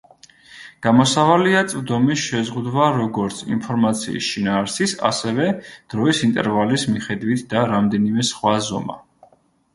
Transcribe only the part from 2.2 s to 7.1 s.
შეზღუდვა როგორც ინფორმაციის შინაარსის, ასევე დროის ინტერვალის